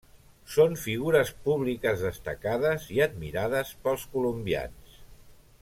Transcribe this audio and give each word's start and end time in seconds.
Són 0.53 0.71
figures 0.83 1.33
públiques 1.49 2.07
destacades 2.07 2.89
i 2.97 3.05
admirades 3.09 3.75
pels 3.85 4.11
colombians. 4.17 5.01